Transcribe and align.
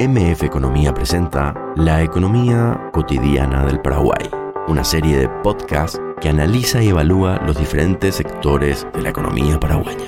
MF 0.00 0.44
Economía 0.44 0.94
presenta 0.94 1.74
La 1.74 2.04
Economía 2.04 2.88
Cotidiana 2.92 3.66
del 3.66 3.80
Paraguay, 3.80 4.30
una 4.68 4.84
serie 4.84 5.16
de 5.16 5.28
podcasts 5.42 5.98
que 6.20 6.28
analiza 6.28 6.84
y 6.84 6.88
evalúa 6.90 7.42
los 7.44 7.58
diferentes 7.58 8.14
sectores 8.14 8.86
de 8.94 9.02
la 9.02 9.08
economía 9.08 9.58
paraguaya. 9.58 10.06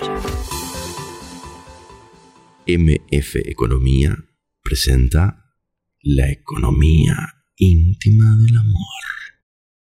MF 2.69 3.35
Economía 3.47 4.17
presenta 4.63 5.57
La 6.03 6.31
Economía 6.31 7.17
Íntima 7.57 8.37
del 8.37 8.59
Amor. 8.59 9.03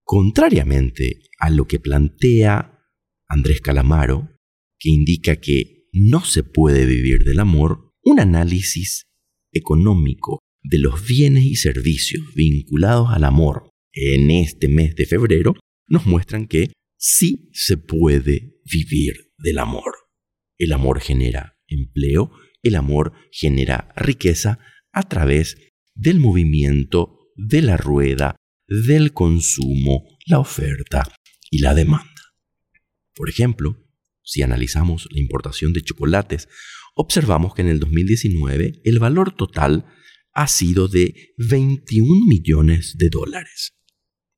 Contrariamente 0.05 1.23
a 1.37 1.49
lo 1.49 1.67
que 1.67 1.81
plantea 1.81 2.79
Andrés 3.27 3.59
Calamaro, 3.59 4.39
que 4.79 4.89
indica 4.89 5.35
que 5.35 5.89
no 5.91 6.23
se 6.23 6.43
puede 6.43 6.85
vivir 6.85 7.25
del 7.25 7.39
amor, 7.39 7.93
un 8.03 8.21
análisis 8.21 9.10
económico 9.51 10.39
de 10.63 10.77
los 10.77 11.05
bienes 11.05 11.45
y 11.45 11.55
servicios 11.55 12.23
vinculados 12.35 13.09
al 13.11 13.23
amor 13.23 13.71
en 13.93 14.31
este 14.31 14.67
mes 14.67 14.95
de 14.95 15.05
febrero 15.05 15.55
nos 15.87 16.05
muestran 16.05 16.47
que 16.47 16.71
sí 16.97 17.49
se 17.53 17.77
puede 17.77 18.55
vivir 18.63 19.31
del 19.37 19.57
amor. 19.57 19.93
El 20.57 20.71
amor 20.71 21.01
genera 21.01 21.57
empleo, 21.67 22.31
el 22.63 22.75
amor 22.75 23.13
genera 23.31 23.91
riqueza 23.95 24.59
a 24.91 25.03
través 25.03 25.57
del 25.95 26.19
movimiento 26.19 27.17
de 27.35 27.61
la 27.61 27.77
rueda, 27.77 28.35
del 28.67 29.13
consumo, 29.13 30.17
la 30.25 30.39
oferta 30.39 31.03
y 31.49 31.59
la 31.59 31.73
demanda. 31.73 32.07
Por 33.13 33.29
ejemplo, 33.29 33.77
si 34.23 34.43
analizamos 34.43 35.09
la 35.11 35.19
importación 35.19 35.73
de 35.73 35.81
chocolates 35.81 36.47
observamos 36.93 37.53
que 37.53 37.61
en 37.61 37.69
el 37.69 37.79
2019 37.79 38.81
el 38.83 38.99
valor 38.99 39.35
total 39.35 39.85
ha 40.33 40.47
sido 40.47 40.87
de 40.87 41.33
21 41.37 42.25
millones 42.25 42.95
de 42.97 43.09
dólares, 43.09 43.73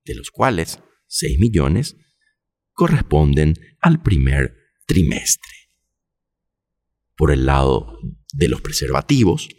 de 0.06 0.16
los 0.16 0.32
cuales 0.32 0.80
6 1.08 1.40
millones 1.40 1.96
corresponden 2.74 3.56
al 3.80 4.02
primer 4.02 4.56
trimestre. 4.86 5.52
Por 7.16 7.32
el 7.32 7.46
lado 7.46 8.00
de 8.34 8.48
los 8.48 8.62
preservativos, 8.62 9.50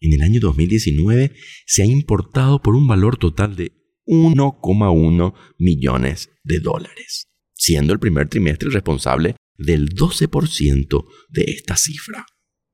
en 0.00 0.12
el 0.12 0.22
año 0.22 0.40
2019 0.40 1.34
se 1.66 1.82
ha 1.82 1.86
importado 1.86 2.60
por 2.62 2.76
un 2.76 2.86
valor 2.86 3.16
total 3.16 3.56
de 3.56 3.72
1,1 4.06 5.34
millones 5.58 6.30
de 6.44 6.60
dólares, 6.60 7.28
siendo 7.54 7.92
el 7.92 7.98
primer 7.98 8.28
trimestre 8.28 8.70
responsable 8.70 9.36
del 9.56 9.88
12% 9.94 11.04
de 11.30 11.44
esta 11.44 11.76
cifra 11.76 12.26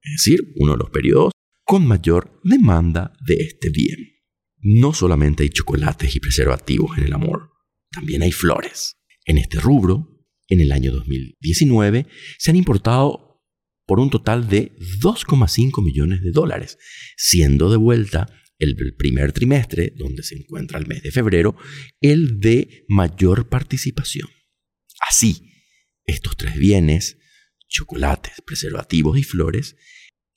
es 0.05 0.13
decir, 0.13 0.53
uno 0.57 0.73
de 0.73 0.79
los 0.79 0.91
periodos 0.91 1.33
con 1.65 1.87
mayor 1.87 2.41
demanda 2.45 3.17
de 3.27 3.37
este 3.37 3.71
bien. 3.71 4.13
No 4.61 4.93
solamente 4.93 5.43
hay 5.43 5.49
chocolates 5.49 6.15
y 6.15 6.21
preservativos 6.21 6.97
en 6.99 7.05
el 7.05 7.13
amor, 7.13 7.51
también 7.91 8.23
hay 8.23 8.33
flores. 8.33 8.97
En 9.25 9.39
este 9.39 9.61
rubro, 9.61 10.27
en 10.49 10.61
el 10.61 10.73
año 10.73 10.93
2019, 10.93 12.07
se 12.39 12.51
han 12.51 12.57
importado 12.57 13.43
por 13.87 14.01
un 14.01 14.11
total 14.11 14.49
de 14.49 14.77
2,5 15.01 15.83
millones 15.83 16.23
de 16.23 16.31
dólares, 16.33 16.79
siendo 17.17 17.71
de 17.71 17.77
vuelta 17.77 18.27
el 18.59 18.77
primer 18.97 19.33
trimestre, 19.33 19.93
donde 19.97 20.23
se 20.23 20.37
encuentra 20.37 20.79
el 20.79 20.87
mes 20.87 21.03
de 21.03 21.11
febrero, 21.11 21.57
el 22.01 22.41
de 22.41 22.85
mayor 22.89 23.49
participación. 23.49 24.29
Así, 25.09 25.51
estos 26.07 26.37
tres 26.37 26.57
bienes 26.57 27.19
chocolates, 27.75 28.41
preservativos 28.47 29.19
y 29.19 29.25
flores, 29.25 29.77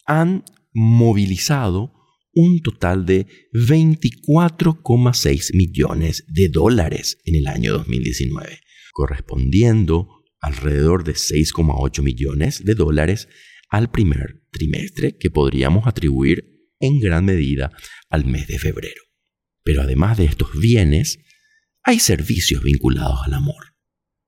han 0.06 0.44
movilizado 0.74 1.94
un 2.34 2.62
total 2.62 3.06
de 3.06 3.28
24,6 3.54 5.56
millones 5.56 6.26
de 6.28 6.50
dólares 6.50 7.20
en 7.26 7.36
el 7.36 7.48
año 7.48 7.74
2019, 7.74 8.60
correspondiendo 8.92 10.10
alrededor 10.40 11.04
de 11.04 11.14
6,8 11.14 12.04
millones 12.04 12.66
de 12.66 12.76
dólares 12.76 13.28
al 13.70 13.92
primer 13.92 14.44
trimestre 14.52 15.18
que 15.18 15.30
podríamos 15.30 15.88
atribuir 15.88 16.72
en 16.80 17.00
gran 17.00 17.26
medida 17.26 17.72
al 18.10 18.26
mes 18.26 18.48
de 18.48 18.60
febrero. 18.60 19.02
Pero 19.64 19.82
además 19.82 20.18
de 20.18 20.26
estos 20.26 20.50
bienes, 20.60 21.20
hay 21.84 22.00
servicios 22.00 22.64
vinculados 22.64 23.20
al 23.26 23.34
amor. 23.34 23.76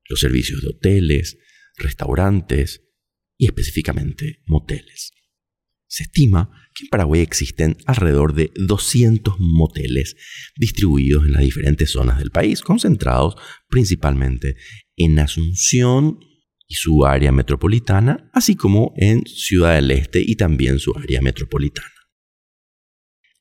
Los 0.08 0.20
servicios 0.20 0.62
de 0.62 0.70
hoteles, 0.70 1.38
restaurantes, 1.78 2.89
y 3.40 3.48
específicamente 3.48 4.44
moteles. 4.46 5.14
Se 5.88 6.04
estima 6.04 6.52
que 6.76 6.84
en 6.84 6.90
Paraguay 6.90 7.22
existen 7.22 7.78
alrededor 7.88 8.36
de 8.36 8.52
200 8.56 9.38
moteles 9.40 10.16
distribuidos 10.56 11.26
en 11.26 11.32
las 11.32 11.42
diferentes 11.42 11.92
zonas 11.92 12.20
del 12.20 12.30
país, 12.30 12.62
concentrados 12.62 13.36
principalmente 13.68 14.56
en 14.96 15.18
Asunción 15.18 16.20
y 16.68 16.76
su 16.76 17.06
área 17.06 17.32
metropolitana, 17.32 18.30
así 18.34 18.56
como 18.56 18.94
en 18.98 19.24
Ciudad 19.26 19.76
del 19.76 19.90
Este 19.90 20.22
y 20.24 20.36
también 20.36 20.78
su 20.78 20.96
área 20.96 21.22
metropolitana. 21.22 21.90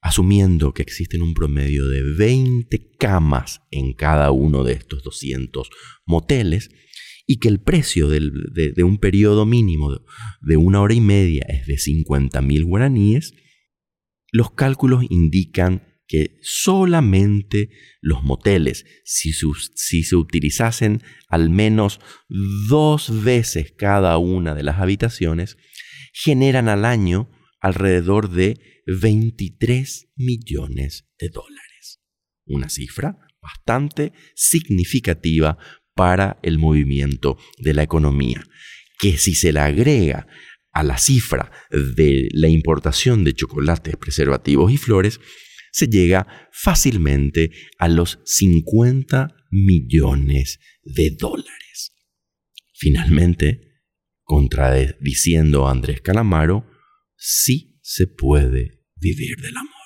Asumiendo 0.01 0.73
que 0.73 0.83
existen 0.83 1.21
un 1.21 1.35
promedio 1.35 1.87
de 1.89 2.03
20 2.17 2.97
camas 2.99 3.61
en 3.71 3.93
cada 3.93 4.31
uno 4.31 4.65
de 4.65 4.75
estos 4.75 5.03
200 5.03 5.69
moteles, 6.07 6.71
y 7.31 7.41
que 7.41 7.49
el 7.49 7.61
precio 7.61 8.09
de, 8.09 8.83
un 8.83 8.97
periodo 8.97 9.45
mínimo 9.45 10.01
de 10.41 10.57
una 10.57 10.81
hora 10.81 10.95
y 10.95 11.03
media 11.03 11.45
es 11.47 11.67
de 11.67 11.77
50 11.77 12.41
mil 12.41 12.65
guaraníes, 12.65 13.35
los 14.33 14.53
cálculos 14.53 15.05
indican 15.11 16.01
que 16.07 16.39
solamente 16.41 17.69
los 18.01 18.23
moteles, 18.23 18.87
si, 19.05 19.35
se 19.35 20.17
utilizasen 20.17 21.03
al 21.29 21.51
menos 21.51 22.01
dos 22.31 23.23
veces 23.23 23.75
cada 23.77 24.17
una 24.17 24.55
de 24.55 24.63
las 24.63 24.79
habitaciones, 24.79 25.59
generan 26.15 26.71
al 26.71 26.87
año 26.87 27.31
alrededor 27.61 28.31
de 28.31 28.59
23 28.87 30.13
millones 30.17 31.11
de 31.19 31.29
dólares. 31.29 32.01
Una 32.47 32.71
cifra 32.71 33.19
bastante 33.43 34.15
significativa 34.35 35.59
para 35.99 36.39
el 36.45 36.61
movimiento 36.61 37.37
de 37.59 37.75
la 37.75 37.83
economía, 37.83 38.41
que 39.01 39.19
si 39.19 39.35
se 39.35 39.53
le 39.53 39.59
agrega 39.59 40.29
a 40.71 40.85
la 40.85 40.97
cifra 40.97 41.51
de 41.73 42.29
la 42.31 42.47
importación 42.47 43.25
de 43.25 43.35
chocolates, 43.35 43.97
preservativos 43.97 44.71
y 44.71 44.77
flores, 44.77 45.19
se 45.73 45.89
llega 45.89 46.49
fácilmente 46.53 47.51
a 47.81 47.89
los 47.89 48.21
50 48.27 49.35
millones 49.51 50.61
de 50.85 51.17
dólares. 51.19 51.97
Finalmente, 52.75 53.81
contradiciendo 54.23 55.67
a 55.67 55.73
Andrés 55.73 56.01
Calamaro, 56.01 56.65
sí 57.17 57.81
se 57.83 58.07
puede 58.07 58.85
vivir 59.01 59.37
del 59.39 59.57
amor. 59.57 59.78